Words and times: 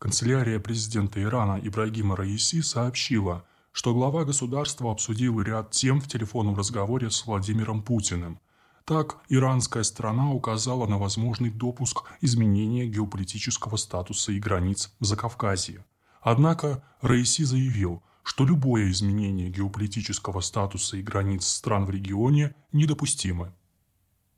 канцелярия 0.00 0.58
президента 0.58 1.22
Ирана 1.22 1.60
Ибрагима 1.62 2.16
Раиси 2.16 2.62
сообщила, 2.62 3.44
что 3.70 3.92
глава 3.92 4.24
государства 4.24 4.90
обсудил 4.90 5.40
ряд 5.42 5.72
тем 5.72 6.00
в 6.00 6.08
телефонном 6.08 6.56
разговоре 6.56 7.10
с 7.10 7.26
Владимиром 7.26 7.82
Путиным. 7.82 8.40
Так, 8.86 9.18
иранская 9.28 9.82
страна 9.82 10.32
указала 10.32 10.86
на 10.86 10.98
возможный 10.98 11.50
допуск 11.50 12.04
изменения 12.22 12.86
геополитического 12.86 13.76
статуса 13.76 14.32
и 14.32 14.40
границ 14.40 14.90
в 15.00 15.04
Закавказье. 15.04 15.84
Однако 16.22 16.82
Раиси 17.02 17.42
заявил, 17.42 18.02
что 18.22 18.46
любое 18.46 18.90
изменение 18.90 19.50
геополитического 19.50 20.40
статуса 20.40 20.96
и 20.96 21.02
границ 21.02 21.46
стран 21.46 21.84
в 21.84 21.90
регионе 21.90 22.54
недопустимо. 22.72 23.52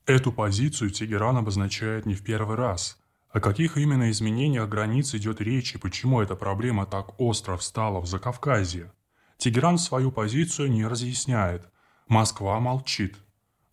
Эту 0.05 0.33
позицию 0.33 0.91
Тегеран 0.91 1.37
обозначает 1.37 2.05
не 2.05 2.15
в 2.15 2.23
первый 2.23 2.57
раз. 2.57 2.97
О 3.33 3.39
каких 3.39 3.77
именно 3.77 4.11
изменениях 4.11 4.69
границ 4.69 5.15
идет 5.15 5.41
речь 5.41 5.73
и 5.73 5.79
почему 5.79 6.21
эта 6.21 6.35
проблема 6.35 6.85
так 6.85 7.19
остро 7.19 7.57
встала 7.57 7.99
в 7.99 8.05
Закавказье? 8.05 8.91
Тегеран 9.37 9.79
свою 9.79 10.11
позицию 10.11 10.69
не 10.69 10.85
разъясняет. 10.85 11.67
Москва 12.07 12.59
молчит. 12.59 13.17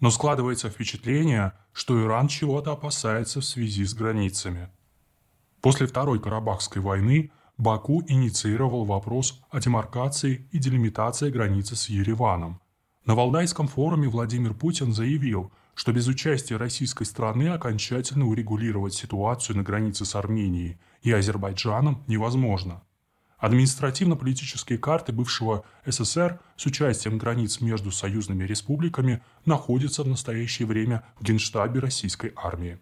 Но 0.01 0.11
складывается 0.11 0.71
впечатление, 0.71 1.53
что 1.75 2.03
Иран 2.03 2.29
чего-то 2.29 2.73
опасается 2.73 3.43
в 3.43 3.45
связи 3.45 3.85
с 3.85 3.93
границами. 3.93 4.71
После 5.61 5.87
Второй 5.87 6.21
Карабахской 6.21 6.81
войны 6.81 7.31
Баку 7.59 8.03
инициировал 8.09 8.87
вопрос 8.87 9.43
о 9.51 9.61
демаркации 9.61 10.49
и 10.53 10.59
делимитации 10.59 11.29
границы 11.29 11.77
с 11.77 11.91
Ереваном. 11.91 12.63
На 13.05 13.15
Валдайском 13.15 13.69
форуме 13.69 14.09
Владимир 14.09 14.55
Путин 14.55 14.95
заявил, 14.95 15.53
что 15.81 15.93
без 15.93 16.09
участия 16.09 16.59
российской 16.59 17.05
страны 17.05 17.49
окончательно 17.49 18.27
урегулировать 18.27 18.93
ситуацию 18.93 19.57
на 19.57 19.63
границе 19.63 20.05
с 20.05 20.15
Арменией 20.15 20.79
и 21.01 21.11
Азербайджаном 21.11 22.05
невозможно. 22.07 22.83
Административно-политические 23.39 24.77
карты 24.77 25.13
бывшего 25.13 25.65
СССР 25.87 26.39
с 26.59 26.67
участием 26.67 27.17
границ 27.17 27.63
между 27.63 27.93
союзными 27.93 28.45
республиками 28.45 29.23
находятся 29.47 30.03
в 30.03 30.09
настоящее 30.09 30.69
время 30.69 31.03
в 31.19 31.25
генштабе 31.25 31.81
российской 31.81 32.35
армии. 32.37 32.79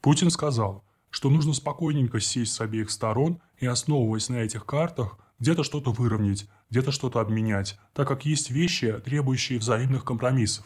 Путин 0.00 0.30
сказал, 0.30 0.86
что 1.10 1.28
нужно 1.28 1.52
спокойненько 1.52 2.20
сесть 2.20 2.54
с 2.54 2.62
обеих 2.62 2.90
сторон 2.90 3.42
и, 3.58 3.66
основываясь 3.66 4.30
на 4.30 4.36
этих 4.36 4.64
картах, 4.64 5.18
где-то 5.40 5.62
что-то 5.62 5.92
выровнять, 5.92 6.48
где-то 6.70 6.90
что-то 6.90 7.20
обменять, 7.20 7.78
так 7.92 8.08
как 8.08 8.24
есть 8.24 8.48
вещи, 8.48 8.98
требующие 9.04 9.58
взаимных 9.58 10.06
компромиссов. 10.06 10.64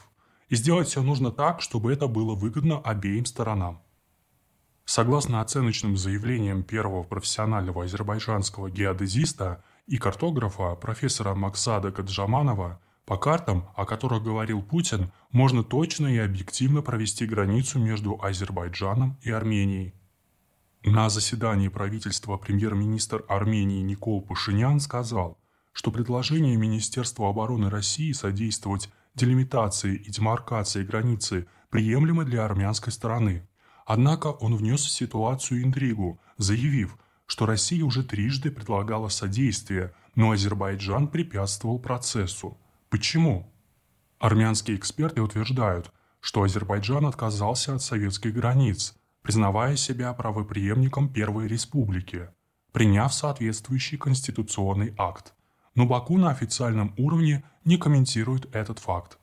И 0.52 0.54
сделать 0.54 0.88
все 0.88 1.02
нужно 1.02 1.30
так, 1.30 1.62
чтобы 1.62 1.94
это 1.94 2.08
было 2.08 2.34
выгодно 2.34 2.78
обеим 2.78 3.24
сторонам. 3.24 3.80
Согласно 4.84 5.40
оценочным 5.40 5.96
заявлениям 5.96 6.62
первого 6.62 7.04
профессионального 7.04 7.84
азербайджанского 7.84 8.68
геодезиста 8.70 9.64
и 9.86 9.96
картографа 9.96 10.74
профессора 10.74 11.34
Максада 11.34 11.90
Каджаманова, 11.90 12.82
по 13.06 13.16
картам, 13.16 13.66
о 13.74 13.86
которых 13.86 14.22
говорил 14.22 14.60
Путин, 14.60 15.10
можно 15.30 15.64
точно 15.64 16.08
и 16.08 16.18
объективно 16.18 16.82
провести 16.82 17.24
границу 17.24 17.78
между 17.78 18.22
Азербайджаном 18.22 19.18
и 19.22 19.30
Арменией. 19.30 19.94
На 20.84 21.08
заседании 21.08 21.68
правительства 21.68 22.36
премьер-министр 22.36 23.24
Армении 23.26 23.80
Никол 23.80 24.20
Пашинян 24.20 24.80
сказал, 24.80 25.38
что 25.72 25.90
предложение 25.90 26.58
Министерства 26.58 27.30
обороны 27.30 27.70
России 27.70 28.12
содействовать 28.12 28.90
делимитации 29.14 29.96
и 29.96 30.10
демаркации 30.10 30.84
границы 30.84 31.46
приемлемы 31.70 32.24
для 32.24 32.44
армянской 32.44 32.92
стороны. 32.92 33.48
Однако 33.86 34.28
он 34.28 34.56
внес 34.56 34.82
в 34.82 34.90
ситуацию 34.90 35.62
интригу, 35.62 36.20
заявив, 36.38 36.96
что 37.26 37.46
Россия 37.46 37.84
уже 37.84 38.04
трижды 38.04 38.50
предлагала 38.50 39.08
содействие, 39.08 39.92
но 40.14 40.32
Азербайджан 40.32 41.08
препятствовал 41.08 41.78
процессу. 41.78 42.58
Почему? 42.90 43.50
Армянские 44.18 44.76
эксперты 44.76 45.20
утверждают, 45.20 45.92
что 46.20 46.42
Азербайджан 46.42 47.06
отказался 47.06 47.74
от 47.74 47.82
советских 47.82 48.34
границ, 48.34 48.94
признавая 49.22 49.76
себя 49.76 50.12
правоприемником 50.12 51.08
Первой 51.08 51.48
Республики, 51.48 52.28
приняв 52.72 53.12
соответствующий 53.12 53.98
конституционный 53.98 54.94
акт 54.96 55.34
но 55.74 55.86
Баку 55.86 56.18
на 56.18 56.30
официальном 56.30 56.94
уровне 56.98 57.44
не 57.64 57.76
комментирует 57.76 58.54
этот 58.54 58.78
факт. 58.78 59.18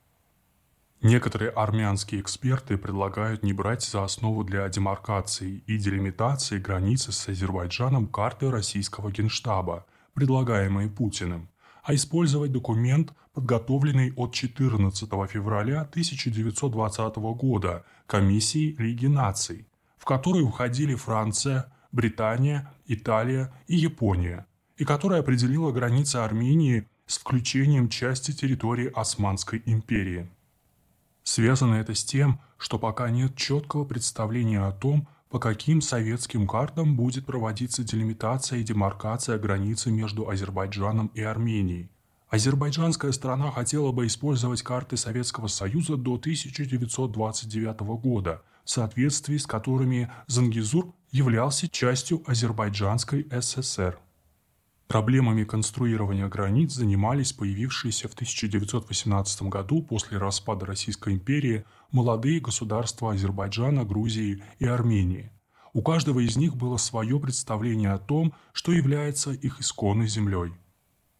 Некоторые 1.01 1.51
армянские 1.51 2.19
эксперты 2.19 2.77
предлагают 2.77 3.41
не 3.41 3.53
брать 3.53 3.83
за 3.83 4.03
основу 4.03 4.43
для 4.43 4.67
демаркации 4.67 5.63
и 5.65 5.77
делимитации 5.77 6.59
границы 6.59 7.13
с 7.13 7.29
Азербайджаном 7.29 8.07
карты 8.07 8.51
российского 8.51 9.09
генштаба, 9.09 9.85
предлагаемые 10.13 10.89
Путиным, 10.89 11.49
а 11.83 11.95
использовать 11.95 12.51
документ, 12.51 13.13
подготовленный 13.33 14.11
от 14.17 14.33
14 14.33 15.09
февраля 15.29 15.81
1920 15.81 17.15
года 17.15 17.85
Комиссией 18.05 18.75
Лиги 18.77 19.05
наций, 19.05 19.67
в 19.97 20.03
который 20.03 20.43
уходили 20.43 20.95
Франция, 20.95 21.71
Британия, 21.93 22.73
Италия 22.87 23.53
и 23.67 23.77
Япония, 23.77 24.45
и 24.79 24.85
которая 24.85 25.19
определила 25.19 25.71
границы 25.71 26.15
Армении 26.15 26.87
с 27.05 27.17
включением 27.17 27.89
части 27.89 28.31
территории 28.31 28.91
Османской 28.95 29.61
империи. 29.65 30.29
Связано 31.23 31.75
это 31.75 31.93
с 31.93 32.03
тем, 32.03 32.39
что 32.57 32.79
пока 32.79 33.09
нет 33.09 33.35
четкого 33.35 33.83
представления 33.83 34.61
о 34.61 34.71
том, 34.71 35.07
по 35.29 35.37
каким 35.37 35.81
советским 35.81 36.47
картам 36.47 36.95
будет 36.95 37.25
проводиться 37.25 37.83
делимитация 37.83 38.59
и 38.59 38.63
демаркация 38.63 39.37
границы 39.37 39.91
между 39.91 40.29
Азербайджаном 40.29 41.11
и 41.13 41.21
Арменией. 41.21 41.91
Азербайджанская 42.29 43.11
страна 43.11 43.51
хотела 43.51 43.91
бы 43.91 44.07
использовать 44.07 44.61
карты 44.61 44.95
Советского 44.97 45.47
Союза 45.47 45.97
до 45.97 46.15
1929 46.15 47.79
года, 48.01 48.41
в 48.63 48.69
соответствии 48.69 49.37
с 49.37 49.45
которыми 49.45 50.09
Зангизур 50.27 50.93
являлся 51.11 51.67
частью 51.67 52.23
Азербайджанской 52.25 53.27
ССР. 53.41 53.99
Проблемами 54.89 55.43
конструирования 55.43 56.27
границ 56.27 56.73
занимались 56.73 57.31
появившиеся 57.31 58.07
в 58.07 58.13
1918 58.13 59.43
году 59.43 59.83
после 59.83 60.17
распада 60.17 60.65
Российской 60.65 61.13
империи 61.13 61.63
молодые 61.91 62.39
государства 62.39 63.11
Азербайджана, 63.11 63.85
Грузии 63.85 64.43
и 64.57 64.65
Армении. 64.65 65.31
У 65.73 65.83
каждого 65.83 66.21
из 66.21 66.37
них 66.37 66.55
было 66.55 66.77
свое 66.77 67.19
представление 67.19 67.91
о 67.91 67.99
том, 67.99 68.33
что 68.51 68.71
является 68.71 69.31
их 69.31 69.59
исконной 69.59 70.07
землей. 70.07 70.53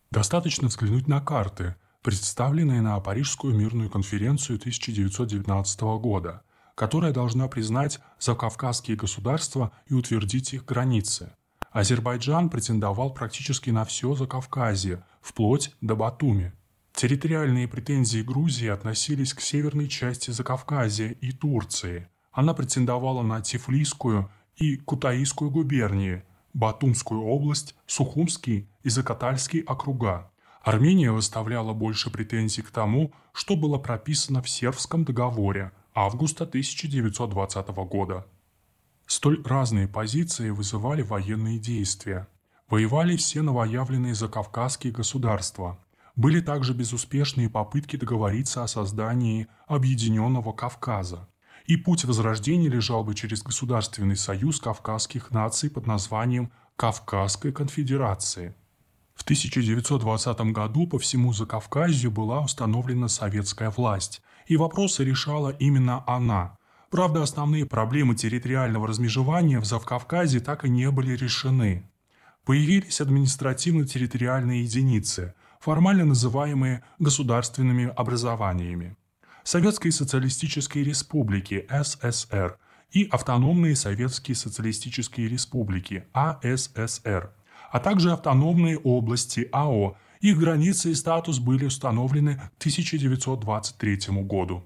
Достаточно 0.10 0.70
взглянуть 0.70 1.08
на 1.08 1.22
карты, 1.22 1.76
представленные 2.02 2.82
на 2.82 3.00
Парижскую 3.00 3.54
мирную 3.54 3.92
конференцию 3.92 4.58
1919 4.58 5.82
года, 6.02 6.42
которая 6.74 7.14
должна 7.14 7.48
признать 7.48 8.00
закавказские 8.18 8.98
государства 8.98 9.72
и 9.86 9.94
утвердить 9.94 10.56
их 10.56 10.66
границы– 10.66 11.34
Азербайджан 11.72 12.50
претендовал 12.50 13.14
практически 13.14 13.70
на 13.70 13.86
все 13.86 14.14
Закавказье, 14.16 15.04
вплоть 15.22 15.76
до 15.82 15.96
Батуми. 15.96 16.54
Территориальные 16.94 17.68
претензии 17.68 18.22
Грузии 18.22 18.68
относились 18.68 19.34
к 19.34 19.42
северной 19.42 19.88
части 19.88 20.32
Закавказья 20.32 21.10
и 21.10 21.32
Турции. 21.32 22.10
Она 22.32 22.54
претендовала 22.54 23.22
на 23.22 23.42
Тифлисскую 23.42 24.30
и 24.58 24.78
Кутаисскую 24.78 25.52
губернии, 25.52 26.24
Батумскую 26.54 27.22
область, 27.22 27.76
Сухумский 27.86 28.68
и 28.84 28.90
Закатальский 28.90 29.62
округа. 29.62 30.32
Армения 30.64 31.12
выставляла 31.12 31.74
больше 31.74 32.10
претензий 32.10 32.64
к 32.64 32.72
тому, 32.72 33.14
что 33.32 33.56
было 33.56 33.78
прописано 33.78 34.42
в 34.42 34.50
Сербском 34.50 35.06
договоре 35.06 35.72
августа 35.94 36.44
1920 36.44 37.68
года. 37.70 38.26
Столь 39.10 39.42
разные 39.44 39.88
позиции 39.88 40.52
вызывали 40.52 41.02
военные 41.02 41.58
действия. 41.58 42.28
Воевали 42.70 43.18
все 43.18 43.42
новоявленные 43.42 44.14
закавказские 44.14 44.94
государства. 44.94 45.80
Были 46.16 46.42
также 46.42 46.76
безуспешные 46.76 47.50
попытки 47.50 47.96
договориться 47.96 48.64
о 48.64 48.68
создании 48.68 49.48
Объединенного 49.66 50.54
Кавказа. 50.54 51.28
И 51.66 51.76
путь 51.76 52.06
возрождения 52.06 52.70
лежал 52.70 53.04
бы 53.04 53.16
через 53.16 53.42
Государственный 53.42 54.16
союз 54.16 54.60
кавказских 54.60 55.32
наций 55.32 55.72
под 55.72 55.88
названием 55.88 56.52
Кавказской 56.76 57.52
конфедерации. 57.52 58.54
В 59.16 59.24
1920 59.24 60.40
году 60.54 60.86
по 60.86 61.00
всему 61.00 61.34
Закавказью 61.34 62.12
была 62.12 62.42
установлена 62.42 63.08
советская 63.08 63.72
власть, 63.72 64.22
и 64.46 64.56
вопросы 64.56 65.04
решала 65.04 65.50
именно 65.50 66.04
она, 66.06 66.59
Правда, 66.90 67.22
основные 67.22 67.68
проблемы 67.68 68.16
территориального 68.16 68.88
размежевания 68.88 69.60
в 69.60 69.66
Завкавказе 69.66 70.40
так 70.40 70.66
и 70.66 70.70
не 70.70 70.90
были 70.90 71.16
решены. 71.16 71.84
Появились 72.46 73.00
административно-территориальные 73.00 74.64
единицы, 74.64 75.36
формально 75.60 76.06
называемые 76.06 76.84
государственными 76.98 77.94
образованиями. 77.96 78.98
Советские 79.44 79.92
социалистические 79.92 80.84
республики 80.84 81.68
СССР 81.70 82.58
и 82.92 83.08
автономные 83.12 83.76
советские 83.76 84.36
социалистические 84.36 85.28
республики 85.28 86.06
АССР, 86.14 87.32
а 87.72 87.80
также 87.80 88.12
автономные 88.12 88.80
области 88.80 89.48
АО. 89.52 89.96
Их 90.22 90.40
границы 90.40 90.90
и 90.92 90.96
статус 90.96 91.38
были 91.38 91.66
установлены 91.66 92.36
к 92.36 92.60
1923 92.60 94.24
году. 94.24 94.64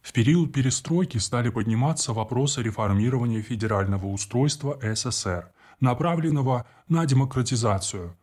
В 0.00 0.12
период 0.12 0.52
перестройки 0.52 1.18
стали 1.18 1.50
подниматься 1.50 2.12
вопросы 2.12 2.62
реформирования 2.62 3.42
федерального 3.42 4.06
устройства 4.06 4.78
СССР, 4.82 5.50
направленного 5.80 6.66
на 6.88 7.04
демократизацию. 7.06 8.16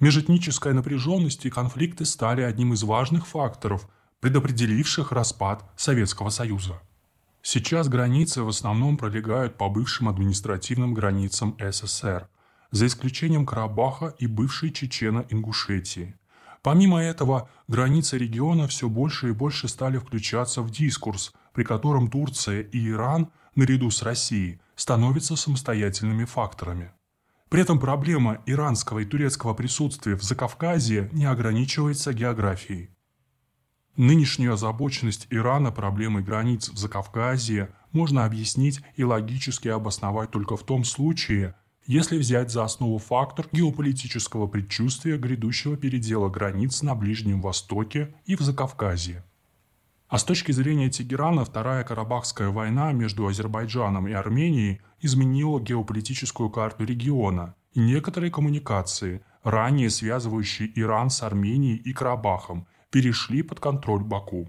Межэтническая 0.00 0.72
напряженность 0.74 1.44
и 1.44 1.50
конфликты 1.50 2.04
стали 2.04 2.42
одним 2.42 2.72
из 2.72 2.82
важных 2.84 3.26
факторов, 3.26 3.88
предопределивших 4.20 5.12
распад 5.12 5.68
Советского 5.76 6.30
Союза. 6.30 6.80
Сейчас 7.42 7.88
границы 7.88 8.42
в 8.42 8.48
основном 8.48 8.96
пролегают 8.96 9.56
по 9.56 9.68
бывшим 9.68 10.08
административным 10.08 10.94
границам 10.94 11.56
СССР, 11.58 12.28
за 12.70 12.86
исключением 12.86 13.46
Карабаха 13.46 14.14
и 14.18 14.26
бывшей 14.26 14.70
Чечено-Ингушетии. 14.70 16.14
Помимо 16.62 17.00
этого, 17.02 17.48
границы 17.68 18.18
региона 18.18 18.66
все 18.66 18.88
больше 18.88 19.28
и 19.28 19.32
больше 19.32 19.68
стали 19.68 19.98
включаться 19.98 20.62
в 20.62 20.70
дискурс, 20.70 21.32
при 21.52 21.64
котором 21.64 22.10
Турция 22.10 22.62
и 22.62 22.90
Иран, 22.90 23.30
наряду 23.54 23.90
с 23.90 24.02
Россией, 24.02 24.60
становятся 24.74 25.36
самостоятельными 25.36 26.24
факторами. 26.24 26.92
При 27.48 27.62
этом 27.62 27.78
проблема 27.78 28.42
иранского 28.46 29.00
и 29.00 29.04
турецкого 29.04 29.54
присутствия 29.54 30.16
в 30.16 30.22
Закавказье 30.22 31.08
не 31.12 31.24
ограничивается 31.24 32.12
географией. 32.12 32.90
Нынешнюю 33.96 34.52
озабоченность 34.52 35.26
Ирана 35.30 35.72
проблемой 35.72 36.22
границ 36.22 36.68
в 36.68 36.76
Закавказье 36.76 37.70
можно 37.90 38.24
объяснить 38.24 38.80
и 38.96 39.02
логически 39.02 39.68
обосновать 39.68 40.30
только 40.30 40.56
в 40.56 40.62
том 40.62 40.84
случае, 40.84 41.56
если 41.88 42.16
взять 42.16 42.52
за 42.52 42.62
основу 42.62 42.98
фактор 42.98 43.48
геополитического 43.50 44.46
предчувствия 44.46 45.18
грядущего 45.18 45.76
передела 45.76 46.28
границ 46.28 46.82
на 46.82 46.94
Ближнем 46.94 47.40
Востоке 47.40 48.14
и 48.26 48.36
в 48.36 48.40
Закавказье. 48.40 49.24
А 50.06 50.18
с 50.18 50.24
точки 50.24 50.52
зрения 50.52 50.88
Тегерана, 50.88 51.44
Вторая 51.44 51.82
Карабахская 51.82 52.50
война 52.50 52.92
между 52.92 53.26
Азербайджаном 53.26 54.06
и 54.06 54.12
Арменией 54.12 54.80
изменила 55.00 55.58
геополитическую 55.58 56.50
карту 56.50 56.84
региона 56.84 57.56
и 57.72 57.80
некоторые 57.80 58.30
коммуникации, 58.30 59.22
ранее 59.42 59.90
связывающие 59.90 60.70
Иран 60.78 61.10
с 61.10 61.24
Арменией 61.24 61.76
и 61.76 61.92
Карабахом– 61.92 62.68
перешли 62.90 63.42
под 63.42 63.60
контроль 63.60 64.02
Баку. 64.02 64.48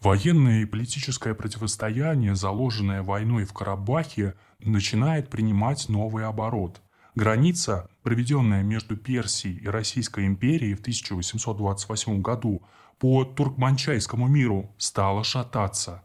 Военное 0.00 0.62
и 0.62 0.66
политическое 0.66 1.34
противостояние, 1.34 2.34
заложенное 2.34 3.02
войной 3.02 3.44
в 3.44 3.52
Карабахе, 3.52 4.34
начинает 4.60 5.30
принимать 5.30 5.88
новый 5.88 6.26
оборот. 6.26 6.80
Граница, 7.14 7.88
проведенная 8.02 8.62
между 8.62 8.96
Персией 8.96 9.56
и 9.56 9.66
Российской 9.66 10.26
империей 10.26 10.74
в 10.74 10.80
1828 10.80 12.20
году 12.20 12.62
по 12.98 13.24
Туркманчайскому 13.24 14.28
миру, 14.28 14.74
стала 14.76 15.24
шататься. 15.24 16.02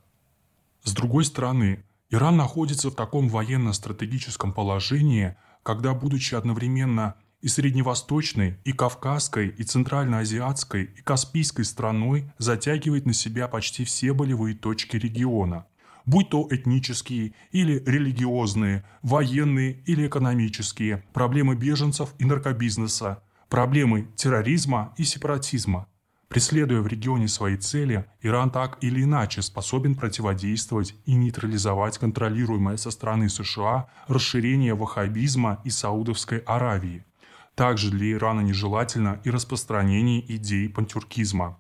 С 0.84 0.94
другой 0.94 1.26
стороны, 1.26 1.84
Иран 2.10 2.38
находится 2.38 2.90
в 2.90 2.96
таком 2.96 3.28
военно-стратегическом 3.28 4.54
положении, 4.54 5.36
когда, 5.64 5.94
будучи 5.94 6.34
одновременно 6.34 7.16
и 7.42 7.48
средневосточной, 7.48 8.58
и 8.64 8.72
кавказской, 8.72 9.50
и 9.50 9.64
центральноазиатской, 9.64 10.84
и 10.84 11.02
каспийской 11.02 11.66
страной 11.66 12.32
затягивает 12.38 13.06
на 13.06 13.14
себя 13.14 13.48
почти 13.48 13.84
все 13.84 14.14
болевые 14.14 14.56
точки 14.56 14.98
региона, 14.98 15.66
будь 16.06 16.30
то 16.30 16.48
этнические 16.50 17.34
или 17.52 17.84
религиозные, 17.86 18.86
военные 19.02 19.82
или 19.86 20.08
экономические, 20.08 21.04
проблемы 21.14 21.56
беженцев 21.56 22.14
и 22.20 22.26
наркобизнеса, 22.26 23.24
проблемы 23.50 24.08
терроризма 24.16 24.94
и 24.98 25.04
сепаратизма. 25.04 25.88
Преследуя 26.28 26.80
в 26.80 26.88
регионе 26.88 27.28
свои 27.28 27.58
цели, 27.58 28.06
Иран 28.22 28.52
так 28.52 28.78
или 28.80 29.04
иначе 29.04 29.42
способен 29.42 29.96
противодействовать 29.96 30.96
и 31.06 31.14
нейтрализовать 31.14 31.98
контролируемое 31.98 32.78
со 32.78 32.90
стороны 32.90 33.28
США 33.28 33.88
расширение 34.08 34.74
ваххабизма 34.74 35.60
и 35.66 35.70
Саудовской 35.70 36.38
Аравии– 36.40 37.04
также 37.56 37.92
для 37.92 38.14
Ирана 38.14 38.42
нежелательно 38.42 39.20
и 39.24 39.30
распространение 39.30 40.24
идей 40.36 40.70
пантюркизма. 40.70 41.60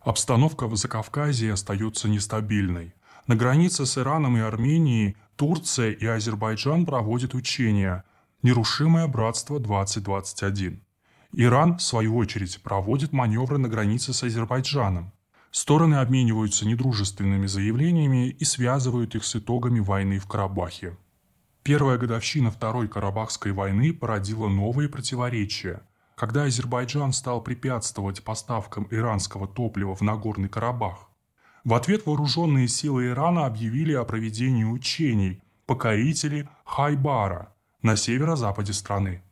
Обстановка 0.00 0.66
в 0.66 0.76
Закавказье 0.76 1.52
остается 1.52 2.08
нестабильной. 2.08 2.94
На 3.26 3.36
границе 3.36 3.84
с 3.84 3.98
Ираном 3.98 4.36
и 4.36 4.40
Арменией 4.40 5.16
Турция 5.36 5.92
и 5.92 6.06
Азербайджан 6.06 6.86
проводят 6.86 7.34
учения 7.34 8.04
«Нерушимое 8.42 9.06
братство-2021». 9.06 10.80
Иран, 11.32 11.76
в 11.76 11.82
свою 11.82 12.16
очередь, 12.16 12.62
проводит 12.62 13.12
маневры 13.12 13.58
на 13.58 13.68
границе 13.68 14.12
с 14.12 14.22
Азербайджаном. 14.22 15.12
Стороны 15.50 15.96
обмениваются 15.96 16.66
недружественными 16.66 17.46
заявлениями 17.46 18.30
и 18.30 18.44
связывают 18.44 19.14
их 19.14 19.24
с 19.24 19.36
итогами 19.36 19.80
войны 19.80 20.18
в 20.18 20.26
Карабахе. 20.26 20.96
Первая 21.70 21.98
годовщина 21.98 22.50
Второй 22.50 22.88
Карабахской 22.88 23.52
войны 23.52 23.92
породила 23.92 24.48
новые 24.48 24.88
противоречия. 24.88 25.82
Когда 26.16 26.42
Азербайджан 26.42 27.12
стал 27.12 27.44
препятствовать 27.44 28.24
поставкам 28.24 28.88
иранского 28.90 29.46
топлива 29.46 29.94
в 29.94 30.00
Нагорный 30.00 30.48
Карабах. 30.48 31.08
В 31.62 31.72
ответ 31.74 32.06
вооруженные 32.06 32.66
силы 32.66 33.06
Ирана 33.06 33.46
объявили 33.46 33.92
о 33.92 34.04
проведении 34.04 34.64
учений 34.64 35.44
«Покорители 35.64 36.48
Хайбара» 36.64 37.54
на 37.82 37.94
северо-западе 37.94 38.72
страны. 38.72 39.22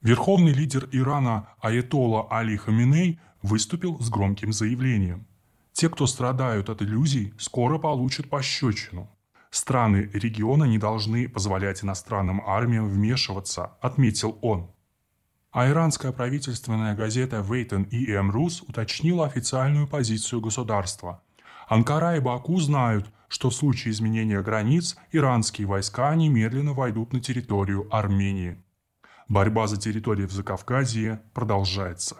Верховный 0.00 0.52
лидер 0.52 0.88
Ирана 0.92 1.48
Аятолла 1.60 2.28
Али 2.30 2.56
Хаминей 2.56 3.18
выступил 3.42 3.98
с 3.98 4.08
громким 4.10 4.52
заявлением. 4.52 5.26
Те, 5.72 5.88
кто 5.88 6.06
страдают 6.06 6.68
от 6.70 6.82
иллюзий, 6.82 7.34
скоро 7.36 7.78
получат 7.78 8.30
пощечину. 8.30 9.10
Страны 9.50 10.10
региона 10.12 10.64
не 10.64 10.78
должны 10.78 11.28
позволять 11.28 11.82
иностранным 11.82 12.42
армиям 12.46 12.88
вмешиваться, 12.88 13.72
отметил 13.80 14.38
он. 14.42 14.70
А 15.50 15.68
иранская 15.68 16.12
правительственная 16.12 16.94
газета 16.94 17.40
«Вейтен 17.40 17.84
и 17.84 18.14
Эмрус» 18.14 18.62
уточнила 18.62 19.26
официальную 19.26 19.88
позицию 19.88 20.42
государства. 20.42 21.22
Анкара 21.66 22.16
и 22.16 22.20
Баку 22.20 22.58
знают, 22.60 23.10
что 23.28 23.50
в 23.50 23.54
случае 23.54 23.92
изменения 23.92 24.42
границ 24.42 24.96
иранские 25.12 25.66
войска 25.66 26.14
немедленно 26.14 26.72
войдут 26.72 27.12
на 27.12 27.20
территорию 27.20 27.88
Армении. 27.90 28.62
Борьба 29.28 29.66
за 29.66 29.78
территорию 29.78 30.28
в 30.28 30.32
Закавказье 30.32 31.20
продолжается. 31.34 32.16